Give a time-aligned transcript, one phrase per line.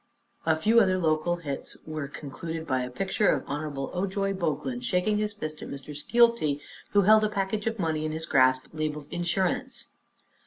[0.47, 3.71] A few other local hits were concluded by a picture of Hon.
[3.93, 5.95] Ojoy Boglin shaking his fist at Mr.
[5.95, 6.59] Skeelty,
[6.93, 9.89] who held a package of money in his grasp labeled "insurance."